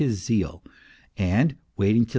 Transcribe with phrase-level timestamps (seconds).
[0.09, 0.63] s zeal,
[1.17, 2.09] and wailing till MR.